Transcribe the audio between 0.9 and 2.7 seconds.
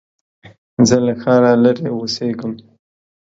له ښاره لرې اوسېږم.